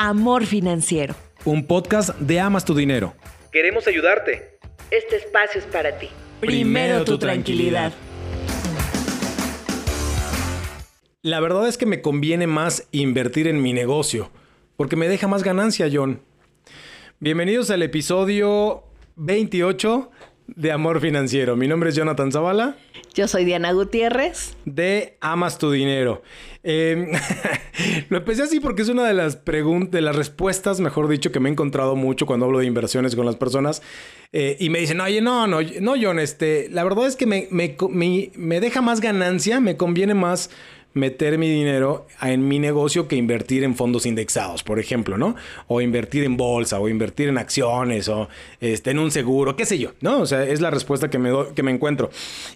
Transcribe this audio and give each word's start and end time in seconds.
Amor 0.00 0.46
Financiero. 0.46 1.16
Un 1.44 1.66
podcast 1.66 2.10
de 2.20 2.38
Amas 2.38 2.64
tu 2.64 2.72
Dinero. 2.72 3.16
Queremos 3.50 3.88
ayudarte. 3.88 4.60
Este 4.92 5.16
espacio 5.16 5.60
es 5.60 5.66
para 5.66 5.98
ti. 5.98 6.08
Primero 6.38 7.04
tu 7.04 7.18
tranquilidad. 7.18 7.92
La 11.20 11.40
verdad 11.40 11.66
es 11.66 11.76
que 11.76 11.84
me 11.84 12.00
conviene 12.00 12.46
más 12.46 12.86
invertir 12.92 13.48
en 13.48 13.60
mi 13.60 13.72
negocio, 13.72 14.30
porque 14.76 14.94
me 14.94 15.08
deja 15.08 15.26
más 15.26 15.42
ganancia, 15.42 15.88
John. 15.92 16.22
Bienvenidos 17.18 17.68
al 17.70 17.82
episodio 17.82 18.84
28 19.16 20.12
de 20.56 20.72
Amor 20.72 21.00
Financiero. 21.00 21.56
Mi 21.56 21.68
nombre 21.68 21.90
es 21.90 21.96
Jonathan 21.96 22.32
Zavala. 22.32 22.76
Yo 23.14 23.28
soy 23.28 23.44
Diana 23.44 23.72
Gutiérrez. 23.72 24.56
De 24.64 25.16
Amas 25.20 25.58
tu 25.58 25.70
Dinero. 25.70 26.22
Eh, 26.62 27.12
lo 28.08 28.18
empecé 28.18 28.42
así 28.42 28.60
porque 28.60 28.82
es 28.82 28.88
una 28.88 29.06
de 29.06 29.14
las 29.14 29.36
preguntas, 29.36 29.92
de 29.92 30.00
las 30.00 30.16
respuestas, 30.16 30.80
mejor 30.80 31.08
dicho, 31.08 31.30
que 31.30 31.40
me 31.40 31.48
he 31.48 31.52
encontrado 31.52 31.96
mucho 31.96 32.26
cuando 32.26 32.46
hablo 32.46 32.58
de 32.58 32.66
inversiones 32.66 33.14
con 33.14 33.26
las 33.26 33.36
personas. 33.36 33.82
Eh, 34.32 34.56
y 34.58 34.70
me 34.70 34.80
dicen, 34.80 35.00
oye, 35.00 35.20
no, 35.20 35.46
no, 35.46 35.60
no, 35.62 35.94
John, 36.00 36.18
este, 36.18 36.68
la 36.70 36.84
verdad 36.84 37.06
es 37.06 37.16
que 37.16 37.26
me, 37.26 37.48
me, 37.50 37.76
me 38.36 38.60
deja 38.60 38.82
más 38.82 39.00
ganancia, 39.00 39.60
me 39.60 39.76
conviene 39.76 40.14
más 40.14 40.50
meter 40.98 41.38
mi 41.38 41.48
dinero 41.48 42.06
en 42.20 42.46
mi 42.46 42.58
negocio 42.58 43.08
que 43.08 43.16
invertir 43.16 43.64
en 43.64 43.74
fondos 43.74 44.06
indexados, 44.06 44.62
por 44.62 44.78
ejemplo, 44.78 45.16
¿no? 45.16 45.36
O 45.66 45.80
invertir 45.80 46.24
en 46.24 46.36
bolsa, 46.36 46.78
o 46.78 46.88
invertir 46.88 47.28
en 47.28 47.38
acciones, 47.38 48.08
o 48.08 48.28
este, 48.60 48.90
en 48.90 48.98
un 48.98 49.10
seguro, 49.10 49.56
qué 49.56 49.64
sé 49.64 49.78
yo, 49.78 49.92
¿no? 50.00 50.20
O 50.20 50.26
sea, 50.26 50.44
es 50.44 50.60
la 50.60 50.70
respuesta 50.70 51.08
que 51.08 51.18
me, 51.18 51.30
que 51.54 51.62
me 51.62 51.70
encuentro. 51.70 52.10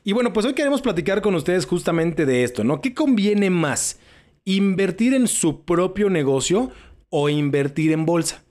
Y 0.04 0.12
bueno, 0.12 0.32
pues 0.32 0.46
hoy 0.46 0.54
queremos 0.54 0.82
platicar 0.82 1.22
con 1.22 1.34
ustedes 1.34 1.66
justamente 1.66 2.26
de 2.26 2.44
esto, 2.44 2.64
¿no? 2.64 2.80
¿Qué 2.80 2.94
conviene 2.94 3.50
más? 3.50 3.98
¿Invertir 4.44 5.14
en 5.14 5.28
su 5.28 5.62
propio 5.62 6.10
negocio 6.10 6.70
o 7.10 7.28
invertir 7.28 7.92
en 7.92 8.04
bolsa? 8.04 8.42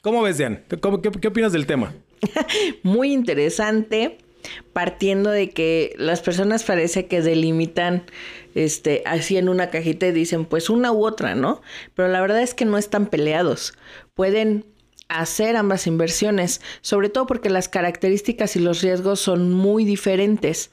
¿Cómo 0.00 0.22
ves, 0.22 0.38
Dan? 0.38 0.64
¿Qué, 0.68 1.10
qué 1.20 1.28
opinas 1.28 1.52
del 1.52 1.66
tema? 1.66 1.92
Muy 2.82 3.12
interesante 3.12 4.18
partiendo 4.72 5.30
de 5.30 5.50
que 5.50 5.94
las 5.96 6.20
personas 6.20 6.64
parece 6.64 7.06
que 7.06 7.22
delimitan 7.22 8.04
este 8.54 9.02
así 9.06 9.36
en 9.36 9.48
una 9.48 9.70
cajita 9.70 10.06
y 10.06 10.12
dicen 10.12 10.44
pues 10.44 10.70
una 10.70 10.92
u 10.92 11.04
otra, 11.04 11.34
¿no? 11.34 11.62
Pero 11.94 12.08
la 12.08 12.20
verdad 12.20 12.42
es 12.42 12.54
que 12.54 12.64
no 12.64 12.78
están 12.78 13.06
peleados. 13.06 13.74
Pueden 14.14 14.64
hacer 15.08 15.56
ambas 15.56 15.86
inversiones, 15.86 16.60
sobre 16.82 17.08
todo 17.08 17.26
porque 17.26 17.50
las 17.50 17.68
características 17.68 18.56
y 18.56 18.60
los 18.60 18.80
riesgos 18.80 19.20
son 19.20 19.52
muy 19.52 19.84
diferentes. 19.84 20.70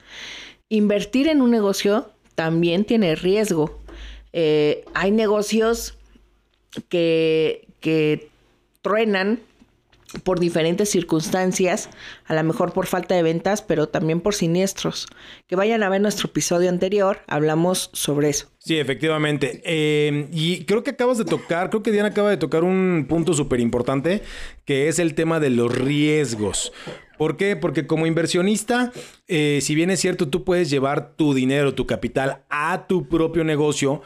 Invertir 0.69 1.27
en 1.27 1.41
un 1.41 1.51
negocio 1.51 2.11
también 2.35 2.85
tiene 2.85 3.15
riesgo. 3.15 3.79
Eh, 4.33 4.85
hay 4.93 5.11
negocios 5.11 5.97
que, 6.89 7.67
que 7.79 8.29
truenan 8.81 9.39
por 10.23 10.39
diferentes 10.39 10.89
circunstancias, 10.89 11.89
a 12.25 12.33
lo 12.33 12.43
mejor 12.43 12.73
por 12.73 12.87
falta 12.87 13.15
de 13.15 13.23
ventas, 13.23 13.61
pero 13.61 13.89
también 13.89 14.21
por 14.21 14.33
siniestros. 14.33 15.07
Que 15.47 15.55
vayan 15.55 15.83
a 15.83 15.89
ver 15.89 16.01
nuestro 16.01 16.29
episodio 16.29 16.69
anterior, 16.69 17.19
hablamos 17.27 17.89
sobre 17.93 18.29
eso. 18.29 18.47
Sí, 18.59 18.77
efectivamente. 18.77 19.61
Eh, 19.65 20.27
y 20.31 20.65
creo 20.65 20.83
que 20.83 20.91
acabas 20.91 21.17
de 21.17 21.25
tocar, 21.25 21.69
creo 21.69 21.83
que 21.83 21.91
Diana 21.91 22.09
acaba 22.09 22.29
de 22.29 22.37
tocar 22.37 22.63
un 22.63 23.05
punto 23.07 23.33
súper 23.33 23.59
importante, 23.59 24.23
que 24.65 24.87
es 24.87 24.99
el 24.99 25.13
tema 25.13 25.39
de 25.39 25.49
los 25.49 25.73
riesgos. 25.73 26.71
¿Por 27.17 27.35
qué? 27.35 27.55
Porque 27.55 27.87
como 27.87 28.05
inversionista, 28.05 28.91
eh, 29.27 29.59
si 29.61 29.73
bien 29.73 29.89
es 29.89 29.99
cierto, 29.99 30.29
tú 30.29 30.43
puedes 30.43 30.69
llevar 30.69 31.15
tu 31.15 31.33
dinero, 31.33 31.73
tu 31.73 31.87
capital 31.87 32.43
a 32.49 32.85
tu 32.87 33.07
propio 33.07 33.43
negocio, 33.43 34.01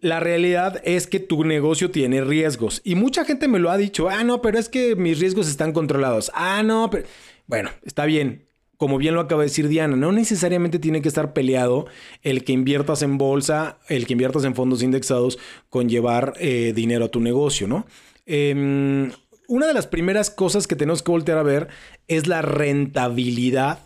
la 0.00 0.20
realidad 0.20 0.80
es 0.84 1.06
que 1.06 1.20
tu 1.20 1.44
negocio 1.44 1.90
tiene 1.90 2.22
riesgos. 2.22 2.80
Y 2.84 2.94
mucha 2.94 3.24
gente 3.24 3.48
me 3.48 3.58
lo 3.58 3.70
ha 3.70 3.76
dicho, 3.76 4.08
ah, 4.08 4.24
no, 4.24 4.42
pero 4.42 4.58
es 4.58 4.68
que 4.68 4.94
mis 4.96 5.18
riesgos 5.18 5.48
están 5.48 5.72
controlados. 5.72 6.30
Ah, 6.34 6.62
no, 6.62 6.90
pero... 6.90 7.06
Bueno, 7.46 7.70
está 7.84 8.06
bien. 8.06 8.46
Como 8.76 8.98
bien 8.98 9.14
lo 9.14 9.22
acaba 9.22 9.42
de 9.42 9.48
decir 9.48 9.68
Diana, 9.68 9.96
no 9.96 10.12
necesariamente 10.12 10.78
tiene 10.78 11.00
que 11.00 11.08
estar 11.08 11.32
peleado 11.32 11.86
el 12.22 12.44
que 12.44 12.52
inviertas 12.52 13.00
en 13.00 13.16
bolsa, 13.16 13.78
el 13.88 14.06
que 14.06 14.12
inviertas 14.12 14.44
en 14.44 14.54
fondos 14.54 14.82
indexados 14.82 15.38
con 15.70 15.88
llevar 15.88 16.34
eh, 16.38 16.72
dinero 16.74 17.06
a 17.06 17.08
tu 17.08 17.20
negocio, 17.20 17.66
¿no? 17.68 17.86
Em, 18.26 19.12
una 19.48 19.66
de 19.66 19.72
las 19.72 19.86
primeras 19.86 20.28
cosas 20.28 20.66
que 20.66 20.76
tenemos 20.76 21.02
que 21.02 21.10
voltear 21.10 21.38
a 21.38 21.42
ver 21.42 21.68
es 22.06 22.26
la 22.26 22.42
rentabilidad 22.42 23.78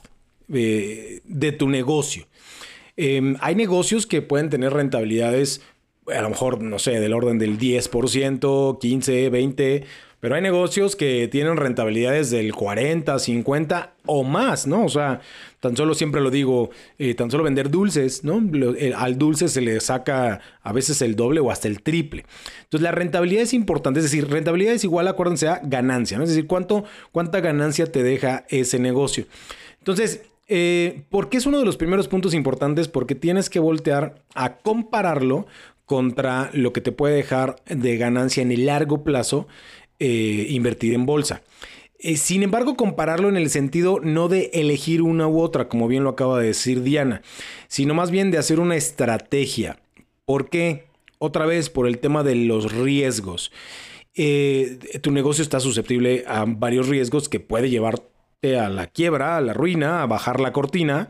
eh, 0.52 1.20
de 1.24 1.52
tu 1.52 1.68
negocio. 1.68 2.26
Em, 2.96 3.36
hay 3.40 3.54
negocios 3.54 4.06
que 4.06 4.22
pueden 4.22 4.50
tener 4.50 4.72
rentabilidades 4.72 5.62
a 6.16 6.22
lo 6.22 6.30
mejor, 6.30 6.62
no 6.62 6.78
sé, 6.78 7.00
del 7.00 7.12
orden 7.12 7.38
del 7.38 7.58
10%, 7.58 8.78
15, 8.78 9.30
20, 9.30 9.84
pero 10.20 10.34
hay 10.34 10.42
negocios 10.42 10.96
que 10.96 11.28
tienen 11.28 11.56
rentabilidades 11.56 12.30
del 12.30 12.52
40, 12.54 13.18
50 13.18 13.94
o 14.04 14.22
más, 14.22 14.66
¿no? 14.66 14.84
O 14.84 14.88
sea, 14.90 15.20
tan 15.60 15.76
solo 15.76 15.94
siempre 15.94 16.20
lo 16.20 16.30
digo, 16.30 16.70
eh, 16.98 17.14
tan 17.14 17.30
solo 17.30 17.42
vender 17.42 17.70
dulces, 17.70 18.22
¿no? 18.22 18.42
al 18.96 19.18
dulce 19.18 19.48
se 19.48 19.62
le 19.62 19.80
saca 19.80 20.40
a 20.62 20.72
veces 20.74 21.00
el 21.00 21.16
doble 21.16 21.40
o 21.40 21.50
hasta 21.50 21.68
el 21.68 21.82
triple. 21.82 22.26
Entonces, 22.64 22.82
la 22.82 22.92
rentabilidad 22.92 23.42
es 23.42 23.54
importante, 23.54 24.00
es 24.00 24.04
decir, 24.04 24.28
rentabilidad 24.28 24.74
es 24.74 24.84
igual, 24.84 25.08
acuérdense, 25.08 25.48
a 25.48 25.60
ganancia, 25.64 26.18
¿no? 26.18 26.24
Es 26.24 26.30
decir, 26.30 26.46
¿cuánto, 26.46 26.84
cuánta 27.12 27.40
ganancia 27.40 27.90
te 27.90 28.02
deja 28.02 28.44
ese 28.50 28.78
negocio. 28.78 29.24
Entonces, 29.78 30.22
eh, 30.48 31.04
¿por 31.08 31.30
qué 31.30 31.38
es 31.38 31.46
uno 31.46 31.60
de 31.60 31.64
los 31.64 31.78
primeros 31.78 32.08
puntos 32.08 32.34
importantes? 32.34 32.88
Porque 32.88 33.14
tienes 33.14 33.48
que 33.48 33.60
voltear 33.60 34.16
a 34.34 34.56
compararlo 34.56 35.46
contra 35.90 36.50
lo 36.52 36.72
que 36.72 36.80
te 36.80 36.92
puede 36.92 37.16
dejar 37.16 37.56
de 37.66 37.96
ganancia 37.96 38.44
en 38.44 38.52
el 38.52 38.66
largo 38.66 39.02
plazo 39.02 39.48
eh, 39.98 40.46
invertir 40.50 40.94
en 40.94 41.04
bolsa. 41.04 41.42
Eh, 41.98 42.16
sin 42.16 42.44
embargo, 42.44 42.76
compararlo 42.76 43.28
en 43.28 43.36
el 43.36 43.50
sentido 43.50 43.98
no 44.00 44.28
de 44.28 44.50
elegir 44.52 45.02
una 45.02 45.26
u 45.26 45.40
otra, 45.40 45.68
como 45.68 45.88
bien 45.88 46.04
lo 46.04 46.10
acaba 46.10 46.38
de 46.38 46.46
decir 46.46 46.84
Diana, 46.84 47.22
sino 47.66 47.92
más 47.92 48.12
bien 48.12 48.30
de 48.30 48.38
hacer 48.38 48.60
una 48.60 48.76
estrategia. 48.76 49.80
¿Por 50.26 50.48
qué? 50.48 50.84
Otra 51.18 51.44
vez 51.44 51.70
por 51.70 51.88
el 51.88 51.98
tema 51.98 52.22
de 52.22 52.36
los 52.36 52.72
riesgos. 52.72 53.50
Eh, 54.14 54.78
tu 55.02 55.10
negocio 55.10 55.42
está 55.42 55.58
susceptible 55.58 56.22
a 56.28 56.44
varios 56.46 56.86
riesgos 56.86 57.28
que 57.28 57.40
puede 57.40 57.68
llevarte 57.68 58.60
a 58.60 58.68
la 58.68 58.86
quiebra, 58.86 59.38
a 59.38 59.40
la 59.40 59.54
ruina, 59.54 60.04
a 60.04 60.06
bajar 60.06 60.38
la 60.38 60.52
cortina. 60.52 61.08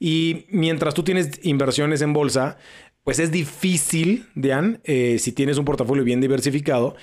Y 0.00 0.46
mientras 0.50 0.94
tú 0.94 1.04
tienes 1.04 1.38
inversiones 1.42 2.02
en 2.02 2.12
bolsa, 2.12 2.58
pues 3.06 3.20
es 3.20 3.30
difícil, 3.30 4.26
Dian, 4.34 4.80
eh, 4.82 5.20
si 5.20 5.30
tienes 5.30 5.58
un 5.58 5.64
portafolio 5.64 6.02
bien 6.02 6.20
diversificado, 6.20 6.96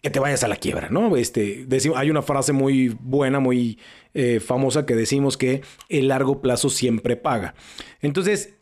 que 0.00 0.08
te 0.08 0.20
vayas 0.20 0.44
a 0.44 0.48
la 0.48 0.54
quiebra, 0.54 0.90
¿no? 0.90 1.16
Este, 1.16 1.66
hay 1.96 2.08
una 2.08 2.22
frase 2.22 2.52
muy 2.52 2.96
buena, 3.00 3.40
muy 3.40 3.80
eh, 4.12 4.38
famosa 4.38 4.86
que 4.86 4.94
decimos 4.94 5.36
que 5.36 5.62
el 5.88 6.06
largo 6.06 6.40
plazo 6.40 6.70
siempre 6.70 7.16
paga. 7.16 7.56
Entonces, 8.00 8.54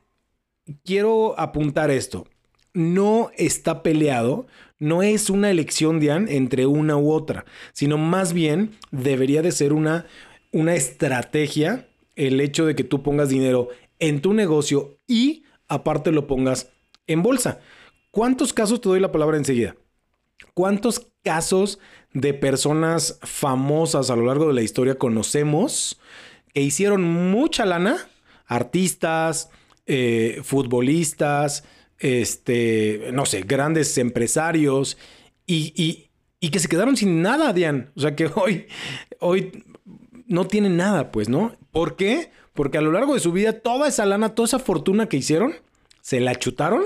quiero 0.82 1.38
apuntar 1.38 1.90
esto. 1.90 2.26
No 2.72 3.30
está 3.36 3.82
peleado, 3.82 4.46
no 4.78 5.02
es 5.02 5.28
una 5.28 5.50
elección, 5.50 6.00
Dian, 6.00 6.26
entre 6.26 6.64
una 6.64 6.96
u 6.96 7.12
otra, 7.12 7.44
sino 7.74 7.98
más 7.98 8.32
bien 8.32 8.70
debería 8.90 9.42
de 9.42 9.52
ser 9.52 9.74
una, 9.74 10.06
una 10.52 10.74
estrategia 10.74 11.86
el 12.16 12.40
hecho 12.40 12.64
de 12.64 12.74
que 12.74 12.84
tú 12.84 13.02
pongas 13.02 13.28
dinero 13.28 13.68
en 13.98 14.22
tu 14.22 14.32
negocio 14.32 14.96
y 15.06 15.44
aparte 15.72 16.12
lo 16.12 16.26
pongas 16.26 16.70
en 17.06 17.22
bolsa. 17.22 17.60
¿Cuántos 18.10 18.52
casos 18.52 18.80
te 18.80 18.90
doy 18.90 19.00
la 19.00 19.10
palabra 19.10 19.38
enseguida? 19.38 19.74
¿Cuántos 20.54 21.08
casos 21.24 21.78
de 22.12 22.34
personas 22.34 23.18
famosas 23.22 24.10
a 24.10 24.16
lo 24.16 24.26
largo 24.26 24.48
de 24.48 24.54
la 24.54 24.62
historia 24.62 24.98
conocemos 24.98 25.98
que 26.52 26.60
hicieron 26.60 27.02
mucha 27.02 27.64
lana? 27.64 27.96
Artistas, 28.46 29.50
eh, 29.86 30.40
futbolistas, 30.44 31.64
este, 31.98 33.08
no 33.14 33.24
sé, 33.24 33.40
grandes 33.40 33.96
empresarios 33.96 34.98
y, 35.46 36.10
y, 36.40 36.50
que 36.50 36.58
se 36.58 36.68
quedaron 36.68 36.98
sin 36.98 37.22
nada, 37.22 37.52
Dian. 37.54 37.92
O 37.96 38.00
sea 38.00 38.14
que 38.14 38.26
hoy, 38.34 38.66
hoy 39.20 39.64
no 40.26 40.46
tienen 40.46 40.76
nada, 40.76 41.10
pues, 41.10 41.30
¿no? 41.30 41.56
¿Por 41.70 41.96
qué? 41.96 42.30
Porque 42.54 42.78
a 42.78 42.80
lo 42.80 42.92
largo 42.92 43.14
de 43.14 43.20
su 43.20 43.32
vida, 43.32 43.60
toda 43.60 43.88
esa 43.88 44.04
lana, 44.06 44.34
toda 44.34 44.46
esa 44.46 44.58
fortuna 44.58 45.08
que 45.08 45.16
hicieron, 45.16 45.54
se 46.00 46.20
la 46.20 46.34
chutaron. 46.34 46.84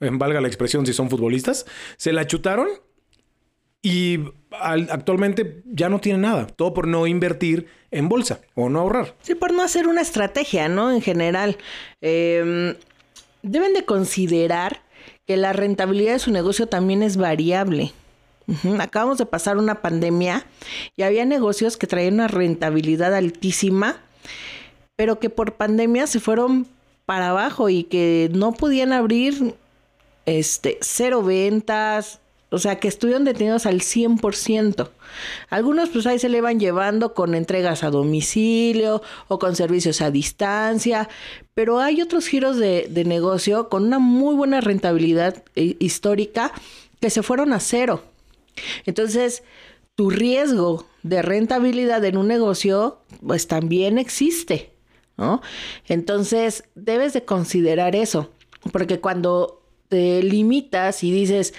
Valga 0.00 0.40
la 0.40 0.48
expresión 0.48 0.86
si 0.86 0.92
son 0.92 1.10
futbolistas. 1.10 1.66
Se 1.96 2.12
la 2.12 2.26
chutaron 2.26 2.68
y 3.82 4.20
actualmente 4.50 5.62
ya 5.66 5.88
no 5.88 6.00
tienen 6.00 6.22
nada. 6.22 6.46
Todo 6.46 6.72
por 6.72 6.86
no 6.86 7.06
invertir 7.06 7.66
en 7.90 8.08
bolsa 8.08 8.40
o 8.54 8.68
no 8.68 8.80
ahorrar. 8.80 9.14
Sí, 9.22 9.34
por 9.34 9.52
no 9.52 9.62
hacer 9.62 9.88
una 9.88 10.00
estrategia, 10.00 10.68
¿no? 10.68 10.92
En 10.92 11.02
general. 11.02 11.58
Em, 12.00 12.76
deben 13.42 13.74
de 13.74 13.84
considerar 13.84 14.82
que 15.26 15.36
la 15.36 15.52
rentabilidad 15.52 16.12
de 16.12 16.18
su 16.20 16.30
negocio 16.30 16.68
también 16.68 17.02
es 17.02 17.16
variable. 17.16 17.92
Acabamos 18.78 19.18
de 19.18 19.26
pasar 19.26 19.56
una 19.56 19.82
pandemia 19.82 20.46
y 20.96 21.02
había 21.02 21.24
negocios 21.24 21.76
que 21.76 21.86
traían 21.86 22.14
una 22.14 22.28
rentabilidad 22.28 23.14
altísima 23.14 24.00
pero 25.02 25.18
que 25.18 25.30
por 25.30 25.54
pandemia 25.54 26.06
se 26.06 26.20
fueron 26.20 26.68
para 27.06 27.30
abajo 27.30 27.68
y 27.68 27.82
que 27.82 28.30
no 28.32 28.52
podían 28.52 28.92
abrir 28.92 29.56
este 30.26 30.78
cero 30.80 31.24
ventas, 31.24 32.20
o 32.50 32.58
sea, 32.58 32.78
que 32.78 32.86
estuvieron 32.86 33.24
detenidos 33.24 33.66
al 33.66 33.80
100%. 33.80 34.90
Algunos 35.50 35.88
pues 35.88 36.06
ahí 36.06 36.20
se 36.20 36.28
le 36.28 36.40
van 36.40 36.60
llevando 36.60 37.14
con 37.14 37.34
entregas 37.34 37.82
a 37.82 37.90
domicilio 37.90 39.02
o 39.26 39.40
con 39.40 39.56
servicios 39.56 40.00
a 40.02 40.12
distancia, 40.12 41.08
pero 41.52 41.80
hay 41.80 42.00
otros 42.00 42.28
giros 42.28 42.56
de, 42.56 42.88
negocio 43.04 43.68
con 43.68 43.82
una 43.82 43.98
muy 43.98 44.36
buena 44.36 44.60
rentabilidad 44.60 45.42
eh, 45.56 45.74
histórica 45.80 46.52
que 47.00 47.10
se 47.10 47.24
fueron 47.24 47.52
a 47.52 47.58
cero. 47.58 48.04
Entonces, 48.86 49.42
tu 49.96 50.10
riesgo 50.10 50.86
de 51.02 51.22
rentabilidad 51.22 52.04
en 52.04 52.16
un 52.16 52.28
negocio 52.28 52.98
pues 53.26 53.48
también 53.48 53.98
existe, 53.98 54.71
Entonces, 55.86 56.64
debes 56.74 57.12
de 57.12 57.24
considerar 57.24 57.96
eso, 57.96 58.30
porque 58.72 59.00
cuando 59.00 59.62
te 59.88 60.22
limitas 60.22 61.04
y 61.04 61.12
dices, 61.12 61.54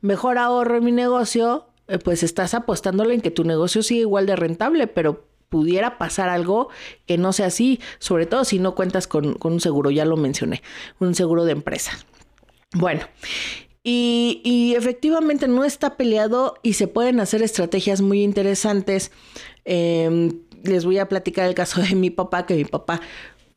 mejor 0.00 0.38
ahorro 0.38 0.76
en 0.76 0.84
mi 0.84 0.92
negocio, 0.92 1.66
eh, 1.88 1.98
pues 1.98 2.22
estás 2.22 2.54
apostándole 2.54 3.14
en 3.14 3.20
que 3.20 3.30
tu 3.30 3.44
negocio 3.44 3.82
sigue 3.82 4.02
igual 4.02 4.26
de 4.26 4.36
rentable, 4.36 4.86
pero 4.86 5.26
pudiera 5.48 5.98
pasar 5.98 6.30
algo 6.30 6.68
que 7.06 7.18
no 7.18 7.34
sea 7.34 7.46
así, 7.46 7.78
sobre 7.98 8.24
todo 8.24 8.44
si 8.44 8.58
no 8.58 8.74
cuentas 8.74 9.06
con, 9.06 9.36
un 9.42 9.60
seguro, 9.60 9.90
ya 9.90 10.06
lo 10.06 10.16
mencioné, 10.16 10.62
un 10.98 11.14
seguro 11.14 11.44
de 11.44 11.52
empresa. 11.52 11.92
Bueno, 12.72 13.02
y, 13.84 14.74
efectivamente 14.76 15.48
no 15.48 15.64
está 15.64 15.96
peleado 15.96 16.54
y 16.62 16.74
se 16.74 16.88
pueden 16.88 17.20
hacer 17.20 17.42
estrategias 17.42 18.00
muy 18.00 18.22
interesantes. 18.22 19.12
Em, 19.66 20.40
les 20.64 20.84
voy 20.84 20.98
a 20.98 21.08
platicar 21.08 21.48
el 21.48 21.54
caso 21.54 21.80
de 21.88 21.94
mi 21.94 22.10
papá, 22.10 22.46
que 22.46 22.54
mi 22.54 22.64
papá 22.64 23.00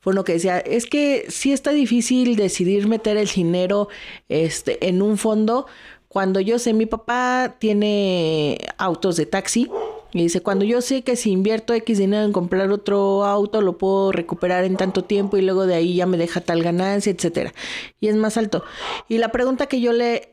fue 0.01 0.13
uno 0.13 0.23
que 0.23 0.33
decía, 0.33 0.59
es 0.59 0.85
que 0.85 1.25
sí 1.29 1.51
está 1.51 1.71
difícil 1.71 2.35
decidir 2.35 2.87
meter 2.87 3.17
el 3.17 3.27
dinero 3.27 3.87
este, 4.29 4.87
en 4.87 5.01
un 5.01 5.17
fondo. 5.17 5.65
Cuando 6.09 6.39
yo 6.39 6.59
sé, 6.59 6.73
mi 6.73 6.85
papá 6.85 7.55
tiene 7.57 8.59
autos 8.77 9.17
de 9.17 9.25
taxi 9.25 9.67
y 10.15 10.21
dice, 10.21 10.39
cuando 10.39 10.63
yo 10.63 10.79
sé 10.79 11.01
que 11.01 11.17
si 11.17 11.29
invierto 11.29 11.73
X 11.73 11.97
dinero 11.97 12.23
en 12.23 12.31
comprar 12.31 12.71
otro 12.71 13.25
auto, 13.25 13.59
lo 13.59 13.77
puedo 13.77 14.13
recuperar 14.13 14.63
en 14.63 14.77
tanto 14.77 15.03
tiempo 15.03 15.35
y 15.35 15.41
luego 15.41 15.65
de 15.65 15.75
ahí 15.75 15.95
ya 15.95 16.05
me 16.05 16.15
deja 16.15 16.39
tal 16.39 16.63
ganancia, 16.63 17.11
etcétera. 17.11 17.53
Y 17.99 18.07
es 18.07 18.15
más 18.15 18.37
alto. 18.37 18.63
Y 19.09 19.17
la 19.17 19.33
pregunta 19.33 19.65
que 19.65 19.81
yo 19.81 19.91
le, 19.91 20.29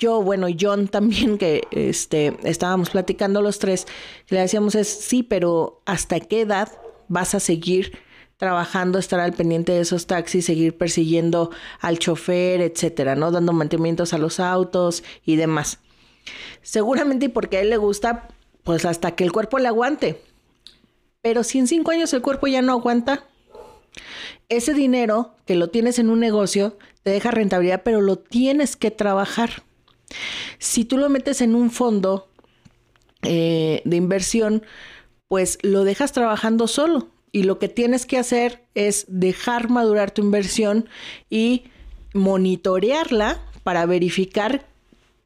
yo, 0.00 0.20
bueno, 0.20 0.48
John 0.60 0.88
también, 0.88 1.38
que 1.38 1.62
este, 1.70 2.36
estábamos 2.42 2.90
platicando 2.90 3.40
los 3.40 3.60
tres, 3.60 3.86
le 4.30 4.40
decíamos 4.40 4.74
es, 4.74 4.88
sí, 4.88 5.22
pero 5.22 5.80
¿hasta 5.86 6.18
qué 6.18 6.40
edad 6.40 6.68
vas 7.06 7.36
a 7.36 7.38
seguir 7.38 7.98
trabajando, 8.36 8.98
estar 8.98 9.20
al 9.20 9.32
pendiente 9.32 9.70
de 9.70 9.82
esos 9.82 10.08
taxis, 10.08 10.44
seguir 10.44 10.76
persiguiendo 10.76 11.52
al 11.78 12.00
chofer, 12.00 12.62
etcétera, 12.62 13.14
¿no? 13.14 13.30
Dando 13.30 13.52
mantenimientos 13.52 14.12
a 14.12 14.18
los 14.18 14.40
autos 14.40 15.04
y 15.24 15.36
demás. 15.36 15.78
Seguramente 16.62 17.26
y 17.26 17.28
porque 17.28 17.58
a 17.58 17.60
él 17.60 17.70
le 17.70 17.76
gusta, 17.76 18.28
pues 18.64 18.84
hasta 18.84 19.14
que 19.14 19.24
el 19.24 19.32
cuerpo 19.32 19.58
le 19.58 19.68
aguante. 19.68 20.22
Pero 21.22 21.44
si 21.44 21.58
en 21.58 21.66
cinco 21.66 21.90
años 21.90 22.12
el 22.12 22.22
cuerpo 22.22 22.46
ya 22.46 22.62
no 22.62 22.72
aguanta, 22.72 23.24
ese 24.48 24.74
dinero 24.74 25.34
que 25.46 25.54
lo 25.54 25.68
tienes 25.68 25.98
en 25.98 26.10
un 26.10 26.20
negocio 26.20 26.76
te 27.02 27.10
deja 27.10 27.30
rentabilidad, 27.30 27.82
pero 27.84 28.00
lo 28.00 28.16
tienes 28.16 28.76
que 28.76 28.90
trabajar. 28.90 29.62
Si 30.58 30.84
tú 30.84 30.98
lo 30.98 31.08
metes 31.08 31.40
en 31.40 31.54
un 31.54 31.70
fondo 31.70 32.28
eh, 33.22 33.82
de 33.84 33.96
inversión, 33.96 34.62
pues 35.28 35.58
lo 35.62 35.84
dejas 35.84 36.12
trabajando 36.12 36.66
solo. 36.66 37.08
Y 37.32 37.44
lo 37.44 37.58
que 37.58 37.68
tienes 37.68 38.06
que 38.06 38.18
hacer 38.18 38.64
es 38.74 39.04
dejar 39.08 39.70
madurar 39.70 40.10
tu 40.10 40.22
inversión 40.22 40.88
y 41.28 41.64
monitorearla 42.12 43.40
para 43.62 43.86
verificar 43.86 44.66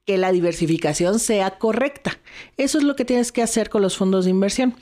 que 0.05 0.19
la 0.19 0.33
diversificación 0.33 1.19
sea 1.19 1.59
correcta. 1.59 2.19
Eso 2.59 2.79
es 2.79 2.85
lo 2.85 2.95
que 2.95 3.07
tienes 3.07 3.33
que 3.33 3.43
hacer 3.43 3.71
con 3.71 3.81
los 3.81 3.97
fondos 3.97 4.25
de 4.25 4.31
inversión. 4.31 4.75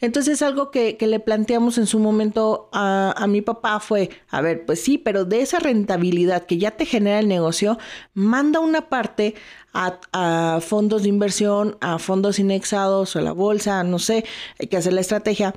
Entonces, 0.00 0.42
algo 0.42 0.70
que, 0.70 0.96
le 1.00 1.18
planteamos 1.18 1.76
en 1.78 1.86
su 1.86 1.98
momento 1.98 2.68
a, 2.72 3.26
mi 3.28 3.42
papá 3.42 3.80
fue, 3.80 4.10
a 4.28 4.40
ver, 4.40 4.64
pues 4.66 4.80
sí, 4.80 4.96
pero 4.96 5.24
de 5.24 5.42
esa 5.42 5.58
rentabilidad 5.58 6.46
que 6.46 6.58
ya 6.58 6.72
te 6.72 6.86
genera 6.86 7.18
el 7.18 7.26
negocio, 7.26 7.78
manda 8.14 8.60
una 8.60 8.88
parte 8.88 9.34
a, 9.72 9.98
a 10.12 10.60
fondos 10.60 11.02
de 11.02 11.08
inversión, 11.08 11.76
a 11.80 11.98
fondos 11.98 12.38
indexados 12.38 13.16
o 13.16 13.18
a 13.18 13.22
la 13.22 13.32
bolsa, 13.32 13.82
no 13.82 13.98
sé, 13.98 14.24
hay 14.60 14.68
que 14.68 14.76
hacer 14.76 14.92
la 14.92 15.00
estrategia 15.00 15.54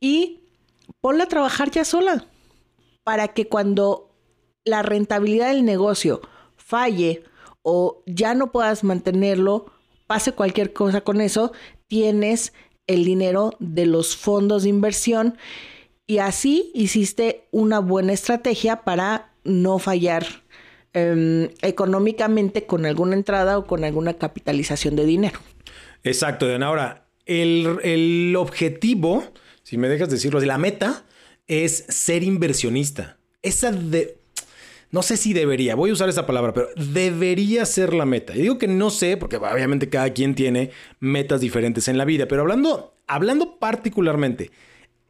y 0.00 0.40
ponla 1.00 1.24
a 1.24 1.28
trabajar 1.28 1.70
ya 1.70 1.84
sola 1.84 2.26
para 3.04 3.28
que 3.28 3.46
cuando 3.46 4.10
la 4.64 4.82
rentabilidad 4.82 5.48
del 5.48 5.64
negocio 5.64 6.20
falle, 6.56 7.22
o 7.68 8.04
ya 8.06 8.32
no 8.34 8.52
puedas 8.52 8.84
mantenerlo, 8.84 9.66
pase 10.06 10.30
cualquier 10.30 10.72
cosa 10.72 11.00
con 11.00 11.20
eso, 11.20 11.50
tienes 11.88 12.52
el 12.86 13.04
dinero 13.04 13.54
de 13.58 13.86
los 13.86 14.16
fondos 14.16 14.62
de 14.62 14.68
inversión 14.68 15.36
y 16.06 16.18
así 16.18 16.70
hiciste 16.74 17.48
una 17.50 17.80
buena 17.80 18.12
estrategia 18.12 18.84
para 18.84 19.32
no 19.42 19.80
fallar 19.80 20.24
em, 20.92 21.48
económicamente 21.60 22.66
con 22.66 22.86
alguna 22.86 23.16
entrada 23.16 23.58
o 23.58 23.66
con 23.66 23.82
alguna 23.82 24.14
capitalización 24.14 24.94
de 24.94 25.04
dinero. 25.04 25.40
Exacto, 26.04 26.46
Diana. 26.46 26.66
Ahora, 26.68 27.08
el, 27.24 27.80
el 27.82 28.36
objetivo, 28.36 29.24
si 29.64 29.76
me 29.76 29.88
dejas 29.88 30.08
decirlo 30.08 30.38
la 30.38 30.56
meta 30.56 31.04
es 31.48 31.84
ser 31.88 32.22
inversionista. 32.22 33.18
Esa 33.42 33.72
de, 33.72 34.15
no 34.96 35.02
sé 35.02 35.18
si 35.18 35.34
debería, 35.34 35.74
voy 35.74 35.90
a 35.90 35.92
usar 35.92 36.08
esa 36.08 36.24
palabra, 36.24 36.54
pero 36.54 36.68
debería 36.74 37.66
ser 37.66 37.92
la 37.92 38.06
meta. 38.06 38.34
Y 38.34 38.40
digo 38.40 38.56
que 38.56 38.66
no 38.66 38.88
sé, 38.88 39.18
porque 39.18 39.36
obviamente 39.36 39.90
cada 39.90 40.08
quien 40.08 40.34
tiene 40.34 40.70
metas 41.00 41.42
diferentes 41.42 41.86
en 41.88 41.98
la 41.98 42.06
vida, 42.06 42.26
pero 42.26 42.40
hablando, 42.40 42.94
hablando 43.06 43.58
particularmente 43.58 44.50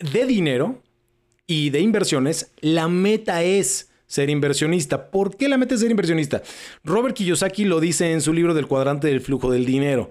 de 0.01 0.27
dinero 0.27 0.83
y 1.47 1.71
de 1.71 1.83
inversiones, 1.83 2.51
la 2.59 2.89
meta 2.89 3.45
es 3.45 3.93
ser 4.09 4.29
inversionista. 4.29 5.09
¿Por 5.13 5.37
qué 5.37 5.49
la 5.49 5.57
meta 5.57 5.77
es 5.77 5.83
ser 5.83 5.93
inversionista? 5.93 6.43
Robert 6.83 7.15
Kiyosaki 7.15 7.65
lo 7.65 7.79
dice 7.79 8.11
en 8.11 8.23
su 8.23 8.33
libro 8.33 8.55
del 8.55 8.67
cuadrante 8.67 9.07
del 9.07 9.21
flujo 9.21 9.53
del 9.53 9.67
dinero. 9.67 10.11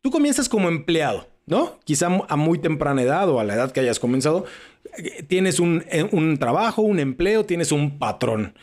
Tú 0.00 0.10
comienzas 0.10 0.48
como 0.48 0.70
empleado, 0.70 1.28
¿no? 1.44 1.78
Quizá 1.84 2.06
a 2.26 2.36
muy 2.36 2.58
temprana 2.58 3.02
edad 3.02 3.28
o 3.28 3.38
a 3.38 3.44
la 3.44 3.52
edad 3.52 3.70
que 3.70 3.80
hayas 3.80 4.00
comenzado, 4.00 4.46
eh, 4.96 5.24
tienes 5.24 5.60
un, 5.60 5.84
eh, 5.90 6.08
un 6.10 6.38
trabajo, 6.38 6.80
un 6.80 6.98
empleo, 6.98 7.44
tienes 7.44 7.70
un 7.70 7.98
patrón. 7.98 8.54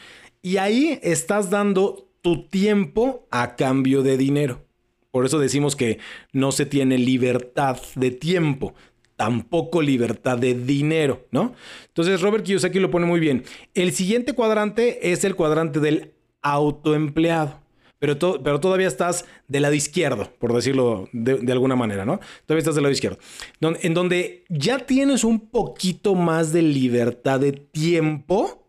Y 0.41 0.57
ahí 0.57 0.99
estás 1.03 1.49
dando 1.49 2.07
tu 2.21 2.47
tiempo 2.47 3.27
a 3.31 3.55
cambio 3.55 4.03
de 4.03 4.17
dinero. 4.17 4.65
Por 5.11 5.25
eso 5.25 5.39
decimos 5.39 5.75
que 5.75 5.99
no 6.31 6.51
se 6.51 6.65
tiene 6.65 6.97
libertad 6.97 7.77
de 7.95 8.11
tiempo, 8.11 8.73
tampoco 9.15 9.81
libertad 9.81 10.37
de 10.37 10.53
dinero, 10.53 11.25
¿no? 11.31 11.53
Entonces 11.87 12.21
Robert 12.21 12.43
Kiyosaki 12.43 12.79
lo 12.79 12.91
pone 12.91 13.05
muy 13.05 13.19
bien. 13.19 13.43
El 13.73 13.93
siguiente 13.93 14.33
cuadrante 14.33 15.11
es 15.11 15.23
el 15.23 15.35
cuadrante 15.35 15.79
del 15.79 16.13
autoempleado. 16.41 17.61
Pero, 17.99 18.43
pero, 18.43 18.59
todavía 18.59 18.87
estás 18.87 19.25
del 19.47 19.63
lado 19.63 19.73
izquierdo, 19.73 20.31
por 20.37 20.53
decirlo 20.53 21.09
de, 21.13 21.39
de, 21.39 21.51
alguna 21.51 21.75
manera, 21.75 22.05
¿no? 22.05 22.19
Todavía 22.45 22.59
estás 22.59 22.75
del 22.75 22.83
lado 22.83 22.93
izquierdo. 22.93 23.17
en 23.59 23.93
donde 23.95 24.45
ya 24.49 24.77
tienes 24.85 25.23
un 25.23 25.49
poquito 25.49 26.13
más 26.13 26.53
de 26.53 26.61
libertad 26.61 27.39
de 27.39 27.53
tiempo 27.53 28.66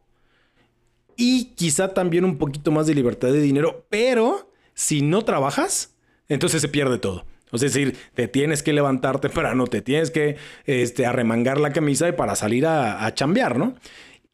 y 1.19 1.47
quizá 1.57 1.93
también 1.93 2.25
un 2.25 2.39
poquito 2.39 2.71
más 2.71 2.87
de 2.87 2.95
libertad 2.95 3.29
de 3.29 3.43
dinero, 3.43 3.85
pero 3.91 4.51
si 4.73 5.03
no 5.03 5.23
trabajas, 5.23 5.97
entonces 6.29 6.63
se 6.63 6.69
pierde 6.69 6.99
todo. 6.99 7.27
Es 7.53 7.61
decir, 7.61 7.97
te 8.15 8.29
tienes 8.29 8.63
que 8.63 8.73
levantar 8.73 9.21
temprano, 9.21 9.67
te 9.67 9.83
tienes 9.83 10.13
que 10.13 10.37
este, 10.65 11.07
arremangar 11.07 11.59
la 11.59 11.73
camisa 11.73 12.15
para 12.15 12.37
salir 12.37 12.67
a, 12.67 13.05
a 13.05 13.15
chambear, 13.15 13.59
¿no? 13.59 13.75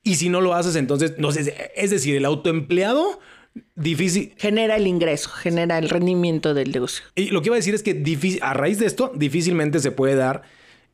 Y 0.02 0.16
si 0.16 0.28
no 0.28 0.42
lo 0.42 0.52
haces, 0.52 0.76
entonces, 0.76 1.14
no 1.16 1.32
sé, 1.32 1.72
es 1.74 1.90
decir, 1.90 2.16
el 2.16 2.26
autoempleado 2.26 3.18
difícil. 3.74 4.34
Genera 4.36 4.76
el 4.76 4.86
ingreso, 4.86 5.30
genera 5.30 5.78
el 5.78 5.88
rendimiento 5.88 6.52
del 6.52 6.70
negocio. 6.70 7.04
Y 7.14 7.30
lo 7.30 7.40
que 7.40 7.48
iba 7.48 7.56
a 7.56 7.58
decir 7.58 7.74
es 7.74 7.82
que 7.82 8.02
a 8.42 8.52
raíz 8.52 8.78
de 8.78 8.86
esto, 8.86 9.10
difícilmente 9.14 9.78
se 9.80 9.90
puede 9.90 10.16
dar 10.16 10.42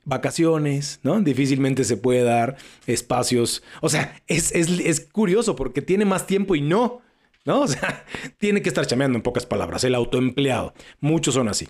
vacaciones, 0.04 1.00
¿no? 1.02 1.20
Difícilmente 1.20 1.84
se 1.84 1.96
puede 1.96 2.22
dar 2.22 2.56
espacios. 2.86 3.62
O 3.80 3.88
sea, 3.88 4.20
es, 4.26 4.52
es, 4.52 5.00
curioso 5.00 5.56
porque 5.56 5.82
tiene 5.82 6.04
más 6.04 6.26
tiempo 6.26 6.54
y 6.54 6.60
no, 6.60 7.02
¿no? 7.44 7.60
O 7.60 7.68
sea, 7.68 8.04
tiene 8.38 8.62
que 8.62 8.68
estar 8.68 8.86
chameando 8.86 9.16
en 9.16 9.22
pocas 9.22 9.46
palabras, 9.46 9.84
el 9.84 9.94
autoempleado. 9.94 10.74
Muchos 11.00 11.34
son 11.34 11.48
así. 11.48 11.68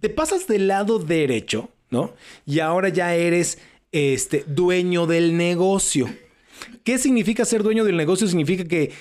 Te 0.00 0.08
pasas 0.08 0.46
del 0.46 0.68
lado 0.68 0.98
derecho, 0.98 1.68
¿no? 1.90 2.14
Y 2.46 2.60
ahora 2.60 2.88
ya 2.88 3.14
eres 3.14 3.58
este, 3.90 4.44
dueño 4.46 5.06
del 5.06 5.36
negocio. 5.36 6.08
¿Qué 6.84 6.98
significa 6.98 7.44
ser 7.44 7.62
dueño 7.62 7.84
del 7.84 7.96
negocio? 7.96 8.26
Significa 8.26 8.64
que 8.64 8.92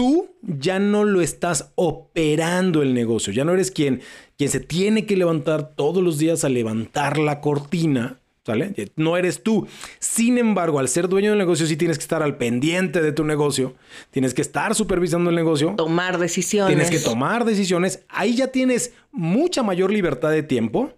tú 0.00 0.34
ya 0.40 0.78
no 0.78 1.04
lo 1.04 1.20
estás 1.20 1.72
operando 1.74 2.80
el 2.80 2.94
negocio, 2.94 3.34
ya 3.34 3.44
no 3.44 3.52
eres 3.52 3.70
quien, 3.70 4.00
quien 4.38 4.48
se 4.48 4.58
tiene 4.58 5.04
que 5.04 5.14
levantar 5.14 5.74
todos 5.74 6.02
los 6.02 6.16
días 6.16 6.42
a 6.42 6.48
levantar 6.48 7.18
la 7.18 7.42
cortina, 7.42 8.16
¿Sale? 8.46 8.72
No 8.96 9.18
eres 9.18 9.42
tú. 9.42 9.66
Sin 9.98 10.38
embargo, 10.38 10.78
al 10.78 10.88
ser 10.88 11.10
dueño 11.10 11.28
del 11.28 11.38
negocio, 11.38 11.66
sí 11.66 11.76
tienes 11.76 11.98
que 11.98 12.02
estar 12.02 12.22
al 12.22 12.38
pendiente 12.38 13.02
de 13.02 13.12
tu 13.12 13.22
negocio. 13.22 13.74
Tienes 14.10 14.32
que 14.32 14.40
estar 14.40 14.74
supervisando 14.74 15.28
el 15.28 15.36
negocio. 15.36 15.74
Tomar 15.76 16.18
decisiones. 16.18 16.74
Tienes 16.74 16.90
que 16.90 17.06
tomar 17.06 17.44
decisiones. 17.44 18.02
Ahí 18.08 18.34
ya 18.34 18.46
tienes 18.46 18.94
mucha 19.12 19.62
mayor 19.62 19.92
libertad 19.92 20.30
de 20.30 20.42
tiempo 20.42 20.90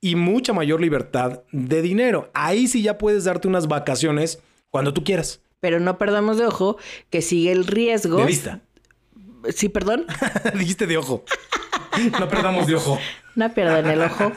y 0.00 0.14
mucha 0.16 0.54
mayor 0.54 0.80
libertad 0.80 1.42
de 1.52 1.82
dinero. 1.82 2.30
Ahí 2.32 2.66
sí 2.66 2.80
ya 2.80 2.96
puedes 2.96 3.24
darte 3.24 3.48
unas 3.48 3.68
vacaciones 3.68 4.42
cuando 4.70 4.94
tú 4.94 5.04
quieras. 5.04 5.42
Pero 5.60 5.80
no 5.80 5.98
perdamos 5.98 6.38
de 6.38 6.46
ojo 6.46 6.76
que 7.10 7.22
sigue 7.22 7.52
el 7.52 7.66
riesgo. 7.66 8.18
De 8.18 8.26
vista. 8.26 8.60
Sí, 9.54 9.68
perdón. 9.68 10.06
Dijiste 10.54 10.86
de 10.86 10.96
ojo. 10.96 11.24
No 12.18 12.28
perdamos 12.28 12.66
de 12.66 12.74
ojo. 12.74 12.98
No 13.34 13.52
pierdan 13.52 13.86
el 13.86 14.02
ojo. 14.02 14.32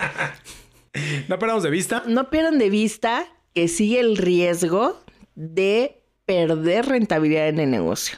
No 1.28 1.40
perdamos 1.40 1.64
de 1.64 1.70
vista. 1.70 2.04
No 2.08 2.30
pierdan 2.30 2.58
de 2.58 2.70
vista 2.70 3.28
que 3.54 3.68
sigue 3.68 4.00
el 4.00 4.18
riesgo 4.18 5.00
de 5.36 6.02
perder 6.26 6.88
rentabilidad 6.88 7.50
en 7.50 7.60
el 7.60 7.72
negocio. 7.72 8.18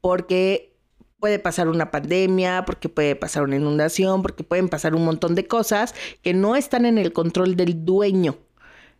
Porque 0.00 0.72
puede 1.18 1.38
pasar 1.38 1.68
una 1.68 1.90
pandemia, 1.90 2.64
porque 2.66 2.88
puede 2.88 3.14
pasar 3.14 3.44
una 3.44 3.56
inundación, 3.56 4.22
porque 4.22 4.42
pueden 4.42 4.68
pasar 4.68 4.94
un 4.94 5.04
montón 5.04 5.34
de 5.34 5.46
cosas 5.46 5.94
que 6.22 6.34
no 6.34 6.56
están 6.56 6.84
en 6.84 6.98
el 6.98 7.12
control 7.12 7.56
del 7.56 7.84
dueño. 7.84 8.38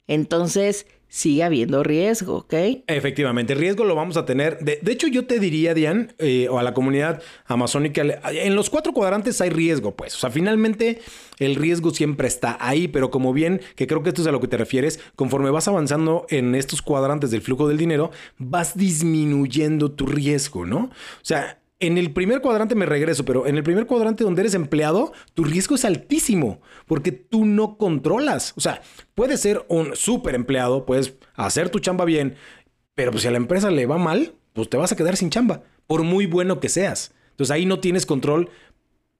Entonces, 0.07 0.87
sigue 1.13 1.43
habiendo 1.43 1.83
riesgo, 1.83 2.39
¿ok? 2.39 2.55
Efectivamente, 2.87 3.55
riesgo 3.55 3.85
lo 3.85 3.95
vamos 3.95 4.17
a 4.17 4.25
tener. 4.25 4.61
De, 4.61 4.81
hecho, 4.91 5.09
yo 5.09 5.27
te 5.27 5.39
diría, 5.39 5.75
Diane, 5.75 6.09
eh, 6.19 6.49
o 6.49 6.59
a 6.59 6.63
la 6.63 6.73
comunidad 6.73 7.21
amazónica, 7.45 8.01
en 8.31 8.55
los 8.55 8.71
cuatro 8.71 8.95
cuadrantes 8.95 9.43
hay 9.43 9.51
riesgo, 9.51 9.95
pues. 9.95 10.15
O 10.15 10.19
sea, 10.19 10.31
finalmente 10.31 11.03
el 11.39 11.57
riesgo 11.57 11.91
siempre 11.91 12.29
está 12.29 12.57
ahí, 12.59 12.89
pero 12.89 13.11
como 13.11 13.35
bien, 13.35 13.61
que 13.77 13.87
creo 13.87 14.03
que 14.03 14.09
esto 14.09 14.23
es 14.23 14.29
a 14.29 14.33
lo 14.33 14.41
que 14.41 14.49
te 14.49 14.57
refieres, 14.57 15.01
conforme 15.15 15.51
vas 15.51 15.69
avanzando 15.69 16.25
en 16.31 16.55
estos 16.55 16.81
cuadrantes 16.81 17.31
del 17.31 17.43
flujo 17.43 17.69
del 17.69 17.77
dinero, 17.77 18.11
vas 18.39 18.75
disminuyendo 18.75 19.93
tu 19.93 20.07
riesgo, 20.07 20.65
¿no? 20.65 20.79
O 20.79 20.91
sea, 21.25 21.62
en 21.83 21.99
el 21.99 22.13
primer 22.13 22.41
cuadrante 22.41 22.77
me 22.77 22.87
regreso, 22.87 23.25
pero 23.25 23.47
en 23.47 23.57
el 23.57 23.65
primer 23.65 23.87
cuadrante 23.87 24.23
donde 24.23 24.43
eres 24.43 24.55
empleado, 24.55 25.13
tu 25.35 25.43
riesgo 25.43 25.75
es 25.75 25.85
altísimo 25.85 26.61
porque 26.87 27.11
tú 27.11 27.45
no 27.45 27.77
controlas. 27.77 28.55
O 28.57 28.61
sea, 28.61 28.83
puedes 29.17 29.41
ser 29.41 29.67
un 29.69 29.97
súper 29.97 30.37
empleado, 30.37 30.87
puedes 30.87 31.15
hacer 31.35 31.71
tu 31.71 31.81
chamba 31.81 32.05
bien, 32.05 32.37
pero 32.95 33.11
pues 33.11 33.23
si 33.23 33.29
a 33.29 33.33
la 33.33 33.37
empresa 33.39 33.69
le 33.73 33.87
va 33.87 33.99
mal, 33.99 34.35
pues 34.53 34.71
te 34.71 34.77
vas 34.77 34.93
a 34.93 34.97
quedar 34.97 35.17
sin 35.17 35.31
chamba, 35.31 35.65
por 35.89 36.05
muy 36.05 36.27
bueno 36.27 36.61
que 36.61 36.69
seas. 36.69 37.13
Entonces 37.31 37.51
ahí 37.51 37.67
no 37.67 37.81
tienes 37.81 38.07
control 38.07 38.49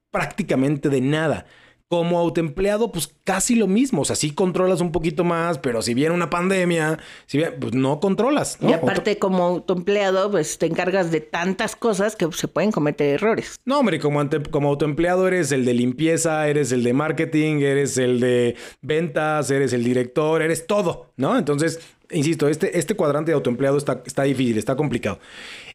prácticamente 0.09 0.87
de 0.87 1.01
nada. 1.01 1.45
Como 1.93 2.17
autoempleado, 2.17 2.91
pues 2.91 3.13
casi 3.23 3.53
lo 3.53 3.67
mismo. 3.67 4.01
O 4.01 4.05
sea, 4.05 4.15
sí 4.15 4.31
controlas 4.31 4.81
un 4.81 4.91
poquito 4.91 5.23
más, 5.23 5.59
pero 5.59 5.83
si 5.83 5.93
viene 5.93 6.15
una 6.15 6.31
pandemia, 6.31 6.97
si 7.27 7.37
viene, 7.37 7.51
pues 7.51 7.75
no 7.75 7.99
controlas. 7.99 8.57
Y 8.61 8.73
aparte, 8.73 9.19
como 9.19 9.43
autoempleado, 9.43 10.31
pues 10.31 10.57
te 10.57 10.65
encargas 10.65 11.11
de 11.11 11.21
tantas 11.21 11.75
cosas 11.75 12.15
que 12.15 12.27
se 12.31 12.47
pueden 12.47 12.71
cometer 12.71 13.09
errores. 13.13 13.57
No, 13.63 13.77
hombre, 13.77 13.99
como, 13.99 14.27
como 14.49 14.69
autoempleado 14.69 15.27
eres 15.27 15.51
el 15.51 15.65
de 15.65 15.75
limpieza, 15.75 16.47
eres 16.47 16.71
el 16.71 16.81
de 16.81 16.93
marketing, 16.93 17.57
eres 17.57 17.99
el 17.99 18.19
de 18.19 18.55
ventas, 18.81 19.51
eres 19.51 19.71
el 19.71 19.83
director, 19.83 20.41
eres 20.41 20.65
todo, 20.65 21.11
¿no? 21.15 21.37
Entonces, 21.37 21.79
insisto, 22.09 22.47
este, 22.47 22.75
este 22.79 22.95
cuadrante 22.95 23.29
de 23.29 23.35
autoempleado 23.35 23.77
está, 23.77 24.01
está 24.03 24.23
difícil, 24.23 24.57
está 24.57 24.75
complicado. 24.75 25.19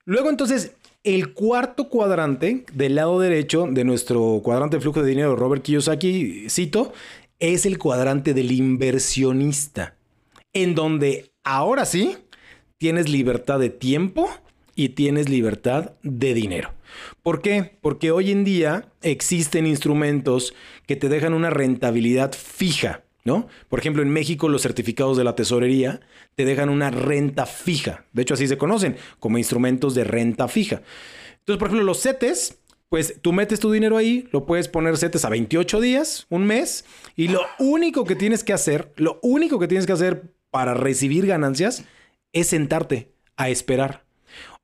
Luego, 0.04 0.30
entonces, 0.30 0.72
el 1.04 1.32
cuarto 1.32 1.88
cuadrante 1.88 2.64
del 2.72 2.96
lado 2.96 3.20
derecho 3.20 3.66
de 3.70 3.84
nuestro 3.84 4.40
cuadrante 4.42 4.76
de 4.76 4.80
flujo 4.80 5.02
de 5.02 5.10
dinero, 5.10 5.36
Robert 5.36 5.62
Kiyosaki, 5.62 6.48
cito, 6.50 6.92
es 7.38 7.66
el 7.66 7.78
cuadrante 7.78 8.34
del 8.34 8.52
inversionista, 8.52 9.96
en 10.52 10.74
donde 10.74 11.32
ahora 11.44 11.84
sí 11.84 12.16
tienes 12.78 13.08
libertad 13.08 13.58
de 13.58 13.70
tiempo 13.70 14.28
y 14.74 14.90
tienes 14.90 15.28
libertad 15.28 15.92
de 16.02 16.34
dinero. 16.34 16.72
¿Por 17.22 17.42
qué? 17.42 17.76
Porque 17.80 18.10
hoy 18.10 18.30
en 18.30 18.44
día 18.44 18.86
existen 19.02 19.66
instrumentos 19.66 20.54
que 20.86 20.96
te 20.96 21.08
dejan 21.08 21.34
una 21.34 21.50
rentabilidad 21.50 22.32
fija. 22.32 23.02
Por 23.68 23.78
ejemplo, 23.78 24.02
en 24.02 24.10
México 24.10 24.48
los 24.48 24.62
certificados 24.62 25.16
de 25.16 25.24
la 25.24 25.34
tesorería 25.34 26.00
te 26.34 26.44
dejan 26.44 26.68
una 26.68 26.90
renta 26.90 27.46
fija. 27.46 28.04
De 28.12 28.22
hecho, 28.22 28.34
así 28.34 28.48
se 28.48 28.58
conocen, 28.58 28.96
como 29.18 29.38
instrumentos 29.38 29.94
de 29.94 30.04
renta 30.04 30.48
fija. 30.48 30.82
Entonces, 31.38 31.58
por 31.58 31.68
ejemplo, 31.68 31.84
los 31.84 32.02
CETES, 32.02 32.58
pues 32.88 33.16
tú 33.20 33.32
metes 33.32 33.60
tu 33.60 33.70
dinero 33.70 33.96
ahí, 33.96 34.28
lo 34.32 34.46
puedes 34.46 34.68
poner 34.68 34.96
CETES 34.96 35.24
a 35.24 35.30
28 35.30 35.80
días, 35.80 36.26
un 36.30 36.46
mes, 36.46 36.84
y 37.16 37.28
lo 37.28 37.42
único 37.58 38.04
que 38.04 38.16
tienes 38.16 38.44
que 38.44 38.52
hacer, 38.52 38.92
lo 38.96 39.18
único 39.22 39.58
que 39.58 39.68
tienes 39.68 39.86
que 39.86 39.92
hacer 39.92 40.34
para 40.50 40.74
recibir 40.74 41.26
ganancias 41.26 41.84
es 42.32 42.48
sentarte 42.48 43.12
a 43.36 43.48
esperar. 43.48 44.04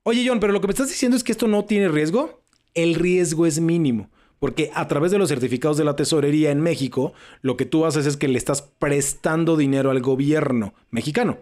Oye, 0.03 0.23
John, 0.27 0.39
pero 0.39 0.53
lo 0.53 0.61
que 0.61 0.67
me 0.67 0.73
estás 0.73 0.89
diciendo 0.89 1.17
es 1.17 1.23
que 1.23 1.31
esto 1.31 1.47
no 1.47 1.65
tiene 1.65 1.87
riesgo. 1.87 2.43
El 2.73 2.95
riesgo 2.95 3.45
es 3.45 3.59
mínimo. 3.59 4.09
Porque 4.39 4.71
a 4.73 4.87
través 4.87 5.11
de 5.11 5.17
los 5.17 5.29
certificados 5.29 5.77
de 5.77 5.85
la 5.85 5.95
tesorería 5.95 6.51
en 6.51 6.61
México, 6.61 7.13
lo 7.41 7.57
que 7.57 7.65
tú 7.65 7.85
haces 7.85 8.05
es 8.05 8.17
que 8.17 8.27
le 8.27 8.37
estás 8.37 8.61
prestando 8.61 9.57
dinero 9.57 9.91
al 9.91 10.01
gobierno 10.01 10.73
mexicano. 10.91 11.37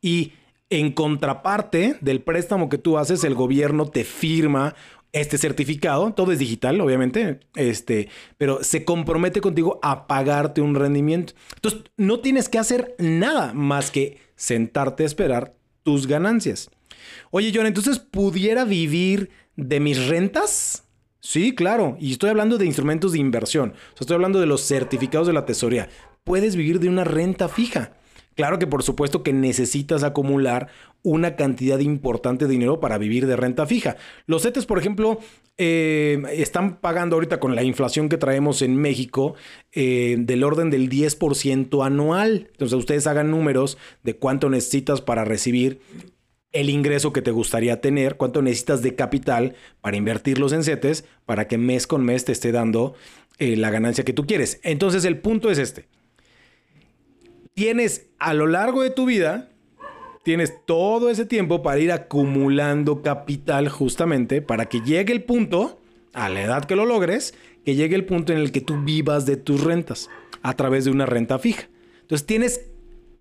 Y 0.00 0.32
en 0.70 0.92
contraparte 0.92 1.96
del 2.00 2.20
préstamo 2.20 2.68
que 2.68 2.78
tú 2.78 2.98
haces, 2.98 3.24
el 3.24 3.34
gobierno 3.34 3.86
te 3.86 4.04
firma 4.04 4.74
este 5.12 5.38
certificado, 5.38 6.12
todo 6.12 6.32
es 6.32 6.38
digital, 6.38 6.80
obviamente, 6.80 7.40
este, 7.54 8.08
pero 8.36 8.62
se 8.62 8.84
compromete 8.84 9.40
contigo 9.40 9.78
a 9.82 10.06
pagarte 10.06 10.60
un 10.60 10.74
rendimiento. 10.74 11.32
Entonces, 11.54 11.80
no 11.96 12.20
tienes 12.20 12.48
que 12.48 12.58
hacer 12.58 12.94
nada 12.98 13.54
más 13.54 13.90
que 13.90 14.18
sentarte 14.36 15.04
a 15.04 15.06
esperar 15.06 15.54
tus 15.82 16.06
ganancias. 16.06 16.70
Oye, 17.30 17.52
John, 17.54 17.66
entonces, 17.66 17.98
¿pudiera 17.98 18.64
vivir 18.64 19.30
de 19.56 19.80
mis 19.80 20.06
rentas? 20.06 20.84
Sí, 21.20 21.54
claro. 21.54 21.96
Y 22.00 22.12
estoy 22.12 22.30
hablando 22.30 22.58
de 22.58 22.66
instrumentos 22.66 23.12
de 23.12 23.18
inversión. 23.18 23.74
estoy 23.98 24.14
hablando 24.14 24.40
de 24.40 24.46
los 24.46 24.62
certificados 24.62 25.26
de 25.26 25.32
la 25.32 25.46
tesorería. 25.46 25.88
Puedes 26.24 26.56
vivir 26.56 26.80
de 26.80 26.88
una 26.88 27.04
renta 27.04 27.48
fija. 27.48 27.92
Claro 28.38 28.60
que 28.60 28.68
por 28.68 28.84
supuesto 28.84 29.24
que 29.24 29.32
necesitas 29.32 30.04
acumular 30.04 30.68
una 31.02 31.34
cantidad 31.34 31.80
importante 31.80 32.46
de 32.46 32.52
dinero 32.52 32.78
para 32.78 32.96
vivir 32.96 33.26
de 33.26 33.34
renta 33.34 33.66
fija. 33.66 33.96
Los 34.26 34.42
CETES, 34.42 34.64
por 34.64 34.78
ejemplo, 34.78 35.18
eh, 35.56 36.22
están 36.30 36.76
pagando 36.76 37.16
ahorita 37.16 37.40
con 37.40 37.56
la 37.56 37.64
inflación 37.64 38.08
que 38.08 38.16
traemos 38.16 38.62
en 38.62 38.76
México 38.76 39.34
eh, 39.72 40.14
del 40.20 40.44
orden 40.44 40.70
del 40.70 40.88
10% 40.88 41.84
anual. 41.84 42.46
Entonces 42.52 42.78
ustedes 42.78 43.08
hagan 43.08 43.32
números 43.32 43.76
de 44.04 44.14
cuánto 44.14 44.50
necesitas 44.50 45.00
para 45.00 45.24
recibir 45.24 45.80
el 46.52 46.70
ingreso 46.70 47.12
que 47.12 47.22
te 47.22 47.30
gustaría 47.30 47.80
tener, 47.80 48.16
cuánto 48.16 48.42
necesitas 48.42 48.82
de 48.82 48.94
capital 48.94 49.54
para 49.80 49.96
invertirlos 49.96 50.52
en 50.52 50.64
CETES 50.64 51.04
para 51.26 51.46
que 51.46 51.58
mes 51.58 51.86
con 51.86 52.04
mes 52.04 52.24
te 52.24 52.32
esté 52.32 52.52
dando 52.52 52.94
eh, 53.38 53.56
la 53.56 53.70
ganancia 53.70 54.04
que 54.04 54.12
tú 54.12 54.26
quieres. 54.26 54.60
Entonces 54.62 55.04
el 55.04 55.18
punto 55.18 55.50
es 55.50 55.58
este. 55.58 55.86
Tienes 57.54 58.06
a 58.18 58.34
lo 58.34 58.46
largo 58.46 58.82
de 58.82 58.90
tu 58.90 59.04
vida, 59.04 59.50
tienes 60.22 60.64
todo 60.64 61.10
ese 61.10 61.26
tiempo 61.26 61.62
para 61.62 61.80
ir 61.80 61.92
acumulando 61.92 63.02
capital 63.02 63.68
justamente 63.68 64.42
para 64.42 64.66
que 64.66 64.80
llegue 64.80 65.12
el 65.12 65.24
punto, 65.24 65.80
a 66.14 66.28
la 66.28 66.42
edad 66.42 66.64
que 66.64 66.76
lo 66.76 66.86
logres, 66.86 67.34
que 67.64 67.74
llegue 67.74 67.94
el 67.94 68.06
punto 68.06 68.32
en 68.32 68.38
el 68.38 68.52
que 68.52 68.60
tú 68.60 68.82
vivas 68.82 69.26
de 69.26 69.36
tus 69.36 69.62
rentas 69.62 70.08
a 70.42 70.54
través 70.54 70.84
de 70.84 70.90
una 70.90 71.06
renta 71.06 71.38
fija. 71.38 71.68
Entonces 72.00 72.26
tienes 72.26 72.70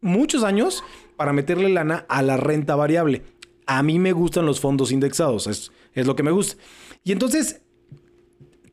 muchos 0.01 0.43
años 0.43 0.83
para 1.15 1.33
meterle 1.33 1.69
lana 1.69 2.05
a 2.09 2.21
la 2.21 2.37
renta 2.37 2.75
variable. 2.75 3.23
A 3.65 3.83
mí 3.83 3.99
me 3.99 4.13
gustan 4.13 4.45
los 4.45 4.59
fondos 4.59 4.91
indexados, 4.91 5.47
es, 5.47 5.71
es 5.93 6.07
lo 6.07 6.15
que 6.15 6.23
me 6.23 6.31
gusta. 6.31 6.61
Y 7.03 7.11
entonces, 7.11 7.61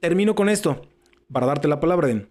termino 0.01 0.35
con 0.35 0.49
esto, 0.49 0.83
para 1.33 1.47
darte 1.47 1.69
la 1.69 1.81
palabra, 1.81 2.09
Den. 2.09 2.29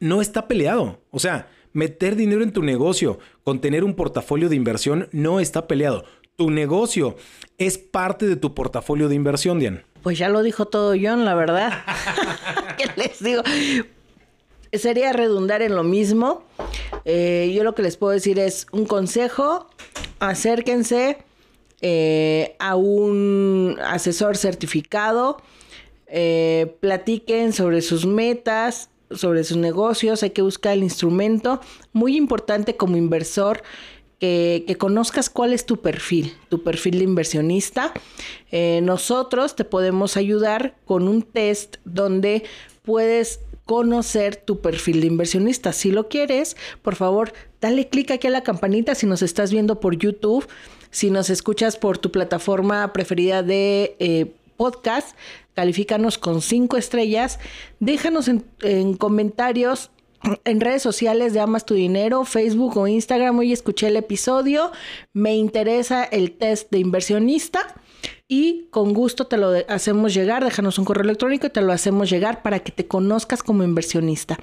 No 0.00 0.20
está 0.20 0.48
peleado. 0.48 1.00
O 1.10 1.18
sea, 1.18 1.48
meter 1.72 2.16
dinero 2.16 2.42
en 2.42 2.52
tu 2.52 2.62
negocio 2.62 3.18
con 3.44 3.60
tener 3.60 3.84
un 3.84 3.94
portafolio 3.94 4.48
de 4.48 4.56
inversión 4.56 5.08
no 5.12 5.40
está 5.40 5.66
peleado. 5.66 6.04
Tu 6.36 6.50
negocio 6.50 7.16
es 7.58 7.78
parte 7.78 8.26
de 8.26 8.36
tu 8.36 8.54
portafolio 8.54 9.08
de 9.08 9.16
inversión, 9.16 9.58
Dian. 9.58 9.82
Pues 10.02 10.18
ya 10.18 10.28
lo 10.28 10.42
dijo 10.42 10.66
todo 10.66 10.94
John, 11.00 11.24
la 11.24 11.34
verdad. 11.34 11.72
¿Qué 12.78 12.90
les 12.96 13.22
digo? 13.22 13.42
Sería 14.72 15.12
redundar 15.12 15.62
en 15.62 15.74
lo 15.74 15.82
mismo. 15.82 16.44
Eh, 17.04 17.52
yo 17.54 17.64
lo 17.64 17.74
que 17.74 17.82
les 17.82 17.96
puedo 17.96 18.12
decir 18.12 18.38
es 18.38 18.66
un 18.72 18.84
consejo, 18.84 19.66
acérquense 20.18 21.18
eh, 21.80 22.56
a 22.58 22.76
un 22.76 23.78
asesor 23.82 24.36
certificado, 24.36 25.40
eh, 26.06 26.76
platiquen 26.80 27.52
sobre 27.52 27.82
sus 27.82 28.06
metas, 28.06 28.90
sobre 29.10 29.44
sus 29.44 29.56
negocios, 29.56 30.22
hay 30.22 30.30
que 30.30 30.42
buscar 30.42 30.74
el 30.74 30.82
instrumento. 30.82 31.60
Muy 31.92 32.16
importante 32.16 32.76
como 32.76 32.96
inversor. 32.96 33.62
Que, 34.20 34.64
que, 34.66 34.74
conozcas 34.74 35.30
cuál 35.30 35.52
es 35.52 35.64
tu 35.64 35.76
perfil, 35.76 36.34
tu 36.48 36.64
perfil 36.64 36.98
de 36.98 37.04
inversionista. 37.04 37.92
nosotros 38.82 39.54
te 39.54 39.64
podemos 39.64 40.16
ayudar 40.16 40.74
con 40.86 41.06
un 41.06 41.22
test 41.22 41.76
donde 41.84 42.42
puedes 42.82 43.38
conocer 43.68 44.36
tu 44.36 44.62
perfil 44.62 45.02
de 45.02 45.08
inversionista. 45.08 45.74
Si 45.74 45.90
lo 45.90 46.08
quieres, 46.08 46.56
por 46.80 46.94
favor, 46.94 47.34
dale 47.60 47.86
clic 47.86 48.10
aquí 48.10 48.26
a 48.26 48.30
la 48.30 48.42
campanita 48.42 48.94
si 48.94 49.04
nos 49.04 49.20
estás 49.20 49.52
viendo 49.52 49.78
por 49.78 49.98
YouTube, 49.98 50.48
si 50.90 51.10
nos 51.10 51.28
escuchas 51.28 51.76
por 51.76 51.98
tu 51.98 52.10
plataforma 52.10 52.94
preferida 52.94 53.42
de 53.42 53.94
eh, 53.98 54.32
podcast, 54.56 55.14
califícanos 55.52 56.16
con 56.16 56.40
cinco 56.40 56.78
estrellas, 56.78 57.40
déjanos 57.78 58.28
en, 58.28 58.42
en 58.62 58.94
comentarios 58.94 59.90
en 60.46 60.60
redes 60.62 60.80
sociales 60.80 61.34
de 61.34 61.40
Amas 61.40 61.66
tu 61.66 61.74
Dinero, 61.74 62.24
Facebook 62.24 62.78
o 62.78 62.88
Instagram. 62.88 63.38
Hoy 63.38 63.52
escuché 63.52 63.88
el 63.88 63.98
episodio, 63.98 64.72
me 65.12 65.36
interesa 65.36 66.04
el 66.04 66.32
test 66.32 66.70
de 66.70 66.78
inversionista 66.78 67.77
y 68.28 68.66
con 68.70 68.92
gusto 68.92 69.26
te 69.26 69.38
lo 69.38 69.52
hacemos 69.68 70.12
llegar. 70.14 70.44
Déjanos 70.44 70.78
un 70.78 70.84
correo 70.84 71.04
electrónico 71.04 71.46
y 71.46 71.50
te 71.50 71.62
lo 71.62 71.72
hacemos 71.72 72.10
llegar 72.10 72.42
para 72.42 72.60
que 72.60 72.70
te 72.70 72.86
conozcas 72.86 73.42
como 73.42 73.64
inversionista. 73.64 74.38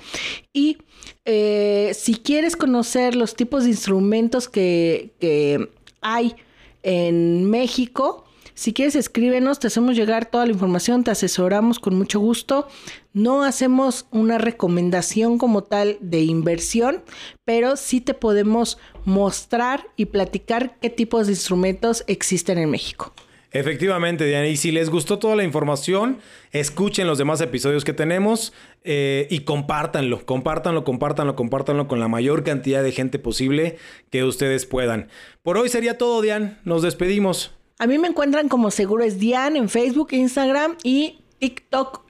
Y 0.51 0.79
eh, 1.23 1.91
si 1.93 2.15
quieres 2.15 2.55
conocer 2.55 3.15
los 3.15 3.35
tipos 3.35 3.63
de 3.63 3.69
instrumentos 3.69 4.49
que, 4.49 5.13
que 5.19 5.69
hay 6.01 6.35
en 6.81 7.49
México, 7.49 8.25
si 8.57 8.71
quieres, 8.71 8.95
escríbenos, 8.95 9.59
te 9.59 9.67
hacemos 9.67 9.97
llegar 9.97 10.27
toda 10.27 10.45
la 10.45 10.53
información, 10.53 11.03
te 11.03 11.11
asesoramos 11.11 11.77
con 11.77 11.93
mucho 11.95 12.21
gusto. 12.21 12.69
No 13.11 13.43
hacemos 13.43 14.07
una 14.11 14.37
recomendación 14.37 15.37
como 15.37 15.63
tal 15.63 15.97
de 15.99 16.21
inversión, 16.21 17.03
pero 17.43 17.75
sí 17.75 17.99
te 17.99 18.13
podemos 18.13 18.77
mostrar 19.03 19.85
y 19.97 20.05
platicar 20.05 20.79
qué 20.79 20.89
tipos 20.89 21.27
de 21.27 21.33
instrumentos 21.33 22.05
existen 22.07 22.57
en 22.57 22.71
México. 22.71 23.13
Efectivamente, 23.55 24.25
Diana. 24.25 24.47
Y 24.47 24.57
si 24.57 24.73
les 24.73 24.89
gustó 24.89 25.17
toda 25.17 25.37
la 25.37 25.45
información, 25.45 26.17
escuchen 26.51 27.07
los 27.07 27.17
demás 27.17 27.39
episodios 27.39 27.85
que 27.85 27.93
tenemos 27.93 28.51
eh, 28.83 29.27
y 29.29 29.39
compártanlo, 29.45 30.25
compártanlo, 30.25 30.83
compártanlo, 30.83 31.37
compártanlo 31.37 31.87
con 31.87 32.01
la 32.01 32.09
mayor 32.09 32.43
cantidad 32.43 32.83
de 32.83 32.91
gente 32.91 33.17
posible 33.17 33.77
que 34.09 34.25
ustedes 34.25 34.65
puedan. 34.65 35.07
Por 35.41 35.57
hoy 35.57 35.69
sería 35.69 35.97
todo, 35.97 36.21
Dian. 36.21 36.59
Nos 36.65 36.81
despedimos. 36.81 37.55
A 37.79 37.87
mí 37.87 37.97
me 37.97 38.09
encuentran 38.09 38.49
como 38.49 38.71
Seguro 38.71 39.05
es 39.05 39.19
Dian 39.19 39.55
en 39.55 39.69
Facebook, 39.69 40.09
Instagram 40.11 40.75
y 40.83 41.19
TikTok. 41.39 42.01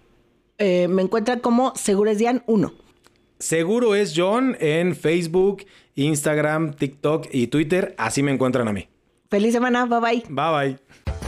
Eh, 0.57 0.87
me 0.87 1.03
encuentran 1.03 1.41
como 1.41 1.75
Seguro 1.75 2.09
es 2.09 2.17
Dian 2.17 2.41
1. 2.47 2.73
Seguro 3.37 3.93
es 3.93 4.13
John 4.15 4.57
en 4.59 4.95
Facebook, 4.95 5.63
Instagram, 5.93 6.73
TikTok 6.73 7.27
y 7.31 7.47
Twitter. 7.47 7.93
Así 7.99 8.23
me 8.23 8.31
encuentran 8.31 8.67
a 8.67 8.73
mí. 8.73 8.87
Feliz 9.29 9.53
semana. 9.53 9.85
Bye 9.85 9.99
bye. 9.99 10.23
Bye 10.27 10.75
bye. 10.75 11.24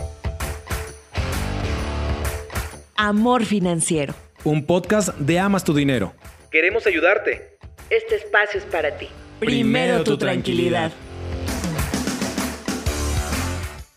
Amor 3.00 3.46
Financiero. 3.46 4.16
Un 4.44 4.66
podcast 4.66 5.10
de 5.20 5.38
Amas 5.38 5.64
tu 5.64 5.76
Dinero. 5.76 6.16
Queremos 6.50 6.88
ayudarte. 6.88 7.60
Este 7.92 8.16
espacio 8.16 8.60
es 8.60 8.66
para 8.66 8.98
ti. 8.98 9.08
Primero 9.40 10.04
tu 10.04 10.18
tranquilidad. 10.18 10.92